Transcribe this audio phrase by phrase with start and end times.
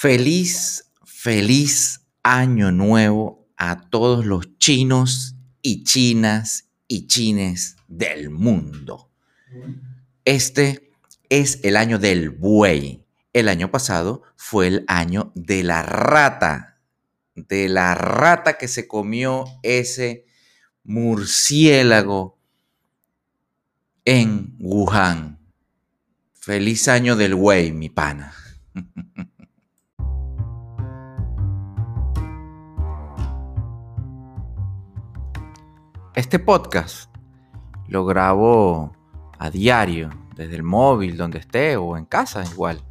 [0.00, 9.10] Feliz, feliz año nuevo a todos los chinos y chinas y chines del mundo.
[10.24, 10.92] Este
[11.30, 13.04] es el año del buey.
[13.32, 16.78] El año pasado fue el año de la rata,
[17.34, 20.26] de la rata que se comió ese
[20.84, 22.38] murciélago
[24.04, 25.40] en Wuhan.
[26.34, 28.32] Feliz año del buey, mi pana.
[36.18, 37.14] Este podcast
[37.86, 38.90] lo grabo
[39.38, 42.82] a diario, desde el móvil, donde esté, o en casa igual.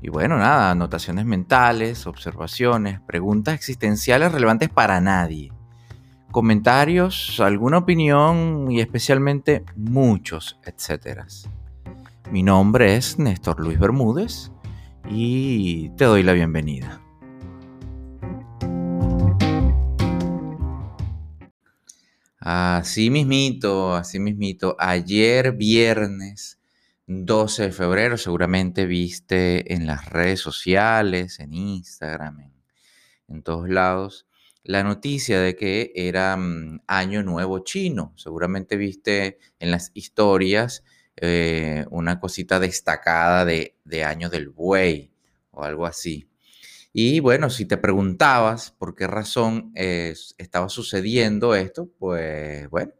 [0.00, 5.52] Y bueno, nada, anotaciones mentales, observaciones, preguntas existenciales relevantes para nadie.
[6.30, 11.26] Comentarios, alguna opinión y especialmente muchos, etcétera.
[12.30, 14.52] Mi nombre es Néstor Luis Bermúdez
[15.10, 17.00] y te doy la bienvenida.
[22.44, 24.74] Así mismito, así mismito.
[24.80, 26.58] Ayer viernes
[27.06, 32.50] 12 de febrero, seguramente viste en las redes sociales, en Instagram,
[33.28, 34.26] en, todos lados,
[34.64, 38.12] la noticia de que era mm, Año Nuevo Chino.
[38.16, 40.82] Seguramente viste en las historias
[41.16, 45.12] eh, una cosita destacada de, de Año del Buey
[45.52, 46.31] o algo así.
[46.92, 52.92] Y bueno, si te preguntabas por qué razón estaba sucediendo esto, pues bueno,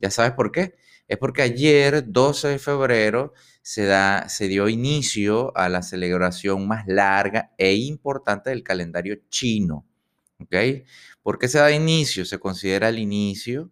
[0.00, 0.74] ya sabes por qué.
[1.08, 6.86] Es porque ayer, 12 de febrero, se, da, se dio inicio a la celebración más
[6.86, 9.84] larga e importante del calendario chino.
[10.38, 10.54] ¿Ok?
[11.22, 12.24] ¿Por qué se da inicio?
[12.24, 13.70] Se considera el inicio,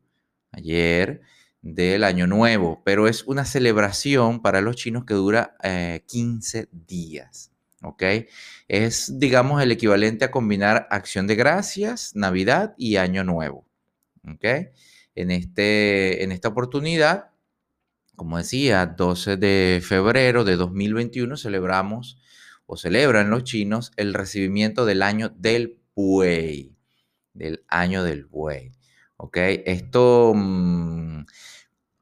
[0.51, 1.21] ayer,
[1.63, 5.57] del Año Nuevo, pero es una celebración para los chinos que dura
[6.07, 7.53] 15 eh, días.
[7.83, 8.03] ¿Ok?
[8.69, 13.67] Es, digamos, el equivalente a combinar acción de gracias, Navidad y Año Nuevo,
[14.29, 14.45] ¿ok?
[15.15, 17.31] En, este, en esta oportunidad,
[18.17, 22.19] como decía, 12 de febrero de 2021 celebramos
[22.67, 26.77] o celebran los chinos el recibimiento del año del buey,
[27.33, 28.73] del año del buey,
[29.17, 29.37] ¿ok?
[29.67, 30.33] Esto...
[30.35, 31.25] Mm,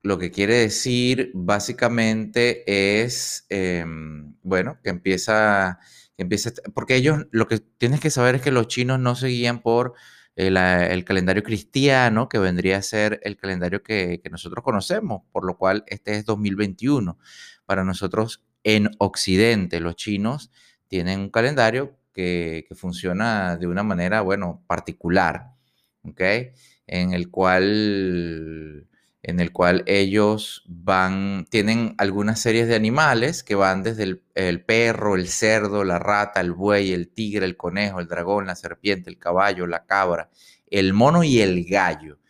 [0.07, 5.81] lo que quiere decir básicamente es, em, bueno, que empieza,
[6.17, 9.95] empieza, porque ellos, lo que tienes que saber es que los chinos no seguían por
[10.37, 15.45] el, el calendario cristiano, que vendría a ser el calendario que, que, nosotros conocemos, por
[15.45, 17.19] lo cual este es 2021.
[17.65, 20.51] Para nosotros en Occidente, los chinos
[20.89, 25.55] tienen un calendario que, que funciona de una manera, bueno, particular,
[26.05, 26.21] ¿ok?
[26.87, 28.87] En el cual
[29.27, 35.17] en el cual ellos van, tienen algunas series de animales que van desde el, perro,
[35.17, 39.19] el cerdo, la rata, el buey, el tigre, el conejo, el dragón, la serpiente, el
[39.19, 40.31] caballo, la cabra,
[40.71, 42.21] el mono y el gallo.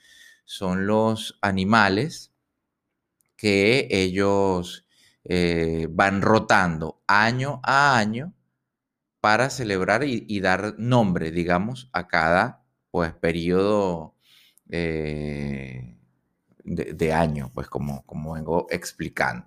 [0.46, 2.32] Son los animales
[3.36, 4.86] que ellos
[5.24, 8.32] eh, van rotando año a año
[9.20, 14.14] para celebrar y, dar nombre, digamos, a cada pues, periodo
[14.70, 15.96] eh,
[16.66, 19.46] de, año, pues como, como vengo explicando.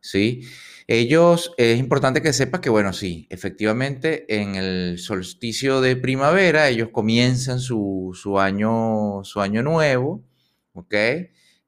[0.00, 0.42] ¿sí?
[0.86, 6.88] Ellos, es importante que sepas que, bueno, sí, efectivamente en el solsticio de primavera ellos
[6.90, 10.24] comienzan su, año, su año nuevo,
[10.72, 10.94] ¿ok?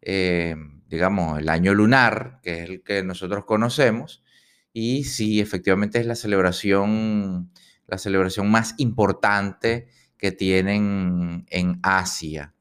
[0.01, 0.57] Eh,
[0.89, 4.25] digamos, el año lunar, que es el que nosotros conocemos,
[4.73, 7.53] y sí, efectivamente es la celebración,
[7.87, 12.55] la celebración más importante que tienen en Asia,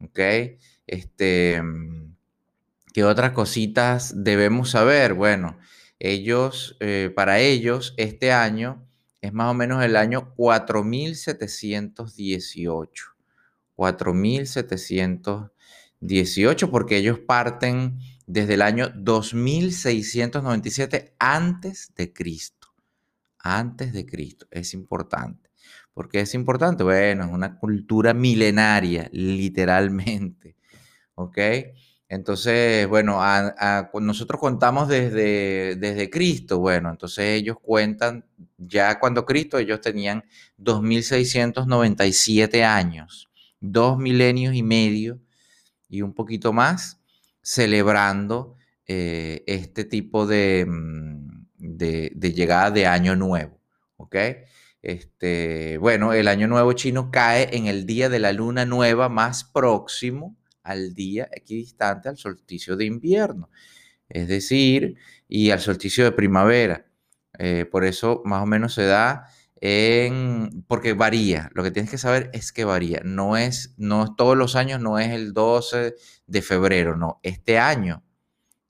[0.00, 0.20] ¿ok?
[0.88, 2.08] Este, mm,
[2.92, 5.14] ¿Qué otras cositas debemos saber?
[5.14, 5.56] Bueno,
[6.00, 8.84] ellos, eh, para ellos, este año
[9.20, 13.14] es más o menos el año 4718.
[13.76, 22.74] 4718, porque ellos parten desde el año 2697 antes de Cristo.
[23.38, 25.50] Antes de Cristo, es importante.
[25.94, 26.82] ¿Por qué es importante?
[26.82, 30.57] Bueno, es una cultura milenaria, literalmente.
[31.18, 31.38] ¿Ok?
[32.08, 33.20] Entonces, bueno,
[34.00, 38.24] nosotros contamos desde, desde Cristo, bueno, entonces ellos cuentan,
[38.56, 40.24] ya cuando Cristo ellos tenían
[40.58, 43.28] 2.697 años,
[43.60, 45.20] dos milenios y medio
[45.90, 46.98] y un poquito más,
[47.42, 48.56] celebrando
[48.86, 53.60] eh, este tipo de, mm, de, de, llegada de Año Nuevo,
[53.96, 54.16] ¿ok?
[54.80, 59.44] Este, bueno, el Año Nuevo chino cae en el día de la luna nueva más
[59.44, 63.50] próximo al día equidistante al solsticio de invierno,
[64.08, 64.96] es decir,
[65.28, 66.86] y al solsticio de primavera.
[67.38, 69.28] Eh, por eso más o menos se da
[69.60, 71.50] en, porque varía.
[71.54, 73.00] Lo que tienes que saber es que varía.
[73.04, 75.94] No es, no todos los años no es el 12
[76.26, 77.20] de febrero, no.
[77.22, 78.04] Este año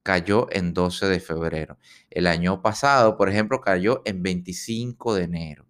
[0.02, 1.79] cayó en 12 de febrero.
[2.11, 5.67] El año pasado, por ejemplo, cayó en 25 de enero.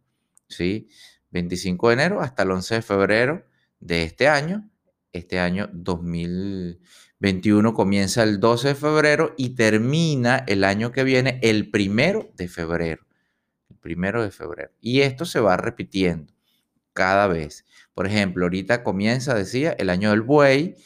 [0.49, 0.89] ¿Sí?
[1.31, 3.47] 25 de enero hasta el 11 de febrero
[3.81, 4.71] de este año.
[5.13, 11.71] Este año 2021 comienza el 12 de febrero y termina el año que viene el
[11.71, 13.09] primero de febrero
[13.79, 14.71] primero de febrero.
[14.81, 16.33] Y esto se va repitiendo
[16.93, 17.65] cada vez.
[17.95, 20.77] Por ejemplo, ahorita comienza, decía, el año del buey,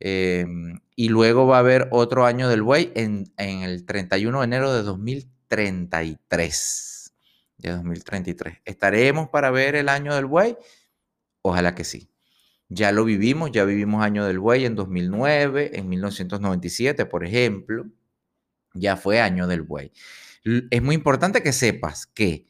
[0.00, 4.72] em, y luego va a haber otro año del buey en, el 31 de enero
[4.72, 7.12] de 2033.
[7.56, 8.58] De 2033.
[8.64, 10.56] ¿Estaremos para ver el año del buey?
[11.42, 12.09] Ojalá que sí.
[12.72, 17.86] Ya lo vivimos, ya vivimos año del buey en 2009, en 1997, por ejemplo.
[18.74, 19.90] Ya fue año del buey.
[20.70, 22.46] Es muy importante que sepas que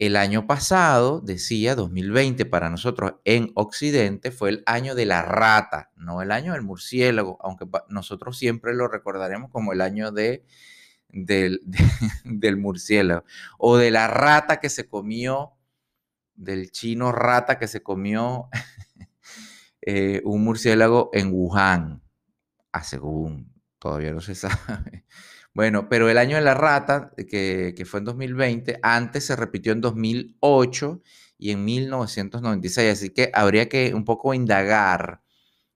[0.00, 5.92] el año pasado, decía 2020 para nosotros en Occidente, fue el año de la rata,
[5.94, 10.44] no el año del murciélago, aunque nosotros siempre lo recordaremos como el año de,
[11.10, 11.60] del,
[12.24, 13.24] del murciélago,
[13.56, 15.52] o de la rata que se comió,
[16.34, 18.48] del chino rata que se comió
[19.82, 22.02] eh, un murciélago en Wuhan,
[22.72, 25.04] a según, todavía no se sabe.
[25.52, 29.80] Bueno, pero el año de la rata, que, fue en 2020, antes se repitió en
[29.80, 31.02] 2008
[31.38, 35.22] y en 1996, así que habría que un poco indagar,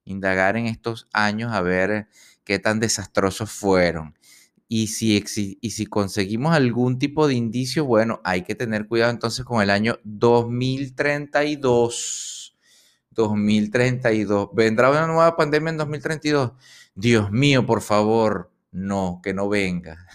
[0.05, 2.07] indagar en estos años a ver
[2.45, 4.17] qué tan desastrosos fueron.
[4.67, 5.23] Y si,
[5.61, 9.69] y si conseguimos algún tipo de indicio, bueno, hay que tener cuidado entonces con el
[9.69, 12.44] año 2032.
[13.15, 14.49] 2032.
[14.53, 16.51] ¿Vendrá una nueva pandemia en 2032?
[16.93, 20.05] Dios mío, por favor no, que no venga.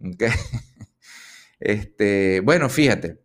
[1.60, 3.20] este, bueno, fíjate,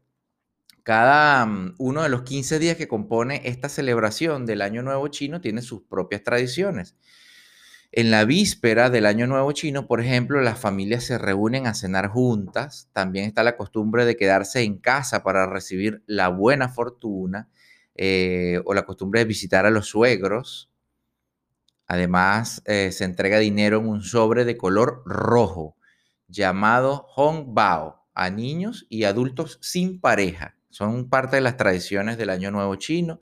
[0.83, 5.41] cada mm, uno de los 15 días que compone esta celebración del Año Nuevo Chino
[5.41, 6.95] tiene sus propias tradiciones.
[7.93, 12.07] En la víspera del Año Nuevo Chino, por ejemplo, las familias se reúnen a cenar
[12.07, 12.89] juntas.
[12.93, 17.49] También está la costumbre de quedarse en casa para recibir la buena fortuna
[17.95, 20.71] eh, o la costumbre de visitar a los suegros
[21.91, 25.75] Además, eh, se entrega dinero en un sobre de color rojo
[26.29, 30.55] llamado Hong Bao a niños y adultos sin pareja.
[30.69, 33.19] Son parte de las tradiciones del Año Nuevo chino.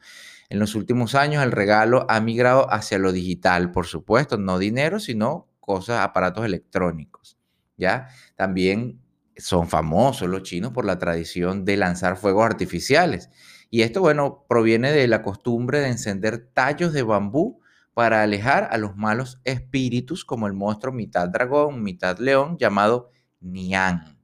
[0.49, 4.99] En los últimos años el regalo ha migrado hacia lo digital, por supuesto, no dinero,
[4.99, 7.39] sino cosas, aparatos electrónicos.
[7.75, 8.09] ¿ya?
[8.35, 9.01] También
[9.35, 13.31] son famosos los chinos por la tradición de lanzar fuegos artificiales.
[13.69, 17.61] Y esto, bueno, proviene de la costumbre de encender tallos de bambú
[17.93, 23.11] para alejar a los malos espíritus como el monstruo mitad dragón, mitad león llamado
[23.41, 24.17] Nian,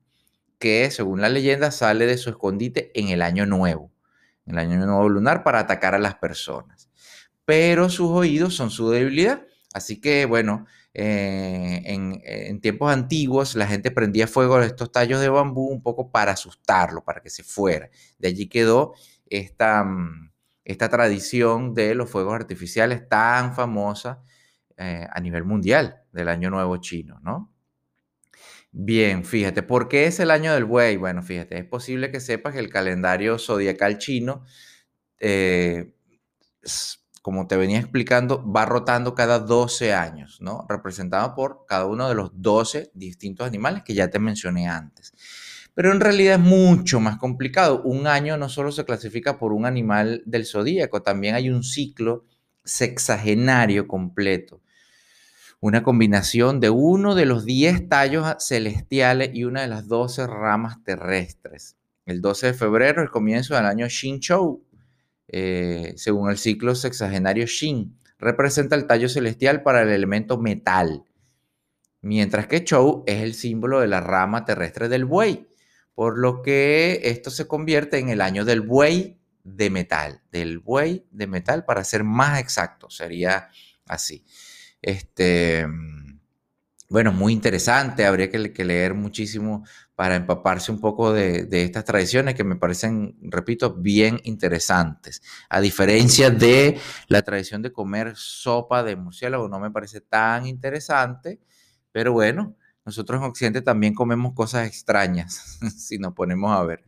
[0.57, 3.91] que según la leyenda sale de su escondite en el año nuevo,
[4.45, 6.89] en el año nuevo lunar para atacar a las personas.
[7.43, 13.67] Pero sus oídos son su debilidad, así que bueno, eh, en, en, tiempos antiguos la
[13.67, 17.43] gente prendía fuego a estos tallos de bambú un poco para asustarlo, para que se
[17.43, 17.89] fuera.
[18.17, 18.93] De allí quedó
[19.37, 20.25] esta mm,
[20.65, 24.23] esta tradición de los fuegos artificiales tan famosa
[24.77, 27.53] eh, a nivel mundial del Año Nuevo Chino, ¿no?
[28.71, 30.97] Bien, fíjate, ¿por qué es el año del buey?
[30.97, 34.43] Bueno, fíjate, es posible que sepas que el calendario zodiacal chino,
[35.19, 35.93] eh,
[37.21, 40.65] como te venía explicando, va rotando cada 12 años, ¿no?
[40.67, 45.13] Representado por cada uno de los 12 distintos animales que ya te mencioné antes.
[45.75, 47.83] Pero en realidad es mucho más complicado.
[47.83, 52.25] Un año no solo se clasifica por un animal del zodíaco, también hay un ciclo
[52.63, 54.61] sexagenario completo.
[55.59, 60.81] Una combinación de uno de los 10 tallos celestiales y una de las 12 ramas
[60.83, 61.75] terrestres.
[62.05, 64.63] El 12 de febrero, el comienzo del año Xinchou,
[65.27, 71.03] eh, según el ciclo sexagenario Xin, representa el tallo celestial para el elemento metal,
[72.01, 75.47] mientras que Chou es el símbolo de la rama terrestre del buey
[75.95, 81.07] por lo que esto se convierte en el año del buey de metal, del buey
[81.11, 83.49] de metal para ser más exacto, sería
[83.87, 84.25] así.
[84.81, 85.65] Este,
[86.89, 92.35] bueno, muy interesante, habría que, leer muchísimo para empaparse un poco de, de, estas tradiciones
[92.35, 95.21] que me parecen, repito, bien interesantes.
[95.49, 101.39] A diferencia de la tradición de comer sopa de murciélago, no me parece tan interesante,
[101.91, 106.85] pero bueno, nosotros en Occidente también comemos cosas extrañas, si nos ponemos a ver.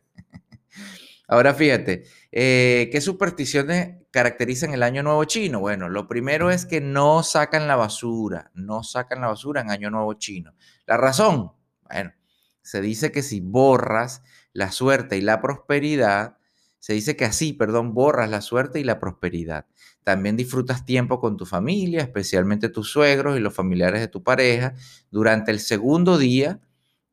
[1.27, 5.59] Ahora fíjate, eh, ¿qué supersticiones caracterizan el Año Nuevo Chino?
[5.59, 9.89] Bueno, lo primero es que no sacan la basura, no sacan la basura en Año
[9.89, 10.53] Nuevo Chino.
[10.85, 11.51] La razón,
[11.83, 12.13] bueno,
[12.61, 14.23] se dice que si borras
[14.53, 16.37] la suerte y la prosperidad,
[16.79, 19.65] se dice que así, perdón, borras la suerte y la prosperidad.
[20.07, 24.73] También disfrutas tiempo con tu familia, especialmente tus suegros y los familiares de tu pareja,
[25.11, 26.61] durante el segundo día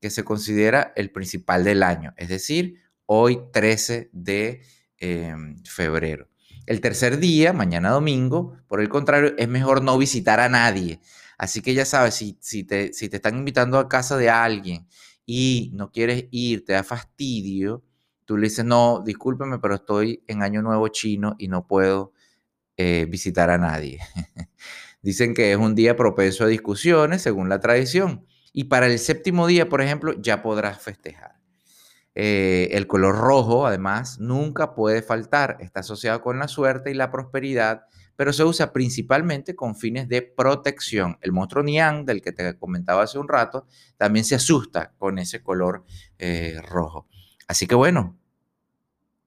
[0.00, 4.62] que se considera el principal del año, es decir, hoy 13 de
[4.98, 6.28] em, febrero.
[6.66, 11.00] El tercer día, mañana domingo, por el contrario, es mejor no visitar a nadie.
[11.36, 14.86] Así que ya sabes, si, te, si te están invitando a casa de alguien
[15.26, 17.82] y no quieres ir, te da fastidio,
[18.24, 22.13] tú le dices, no, discúlpeme, pero estoy en Año Nuevo chino y no puedo
[22.76, 24.00] eh, visitar a nadie.
[25.02, 28.26] Dicen que es un día propenso a discusiones, según la tradición.
[28.52, 31.34] Y para el séptimo día, por ejemplo, ya podrás festejar.
[32.14, 35.58] Eh, el color rojo, además, nunca puede faltar.
[35.60, 40.22] Está asociado con la suerte y la prosperidad, pero se usa principalmente con fines de
[40.22, 41.18] protección.
[41.20, 43.66] El monstruo Niang, del que te comentaba hace un rato,
[43.96, 45.84] también se asusta con ese color
[46.18, 47.08] eh, rojo.
[47.48, 48.16] Así que bueno,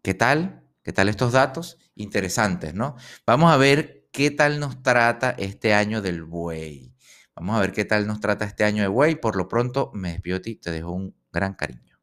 [0.02, 0.64] ¿qué tal?
[0.88, 1.78] ¿Qué tal estos datos?
[1.96, 2.96] Interesantes, ¿no?
[3.26, 6.96] Vamos a ver qué tal nos trata este año del buey.
[7.36, 9.16] Vamos a ver qué tal nos trata este año de buey.
[9.16, 12.00] Por lo pronto, me despido ti, te dejo un gran cariño.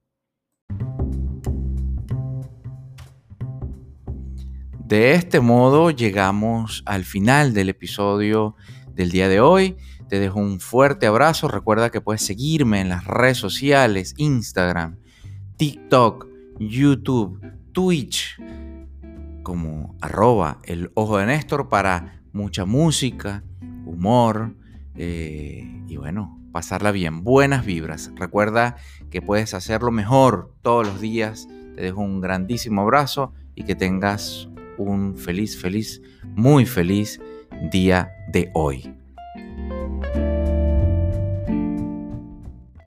[4.85, 8.55] De este modo llegamos al final del episodio
[8.93, 9.79] del día de hoy.
[10.11, 11.49] Te dejo un fuerte abrazo.
[11.49, 14.99] Recuerda que puedes seguirme en las redes sociales, Instagram,
[15.57, 16.29] TikTok,
[16.61, 17.41] YouTube,
[17.73, 18.37] Twitch,
[19.45, 23.45] como arroba el ojo de Néstor para mucha música,
[23.87, 24.57] humor
[24.97, 27.23] eh, y bueno, pasarla bien.
[27.23, 28.11] Buenas vibras.
[28.17, 28.75] Recuerda
[29.11, 31.47] que puedes hacerlo mejor todos los días.
[31.77, 34.49] Te dejo un grandísimo abrazo y que tengas
[34.79, 36.03] un feliz, feliz,
[36.35, 37.21] muy feliz
[37.71, 38.93] día de hoy.